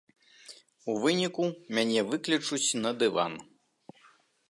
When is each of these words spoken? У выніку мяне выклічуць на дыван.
У 0.93 0.95
выніку 1.03 1.45
мяне 1.79 1.99
выклічуць 2.09 2.63
на 2.83 2.91
дыван. 3.05 3.33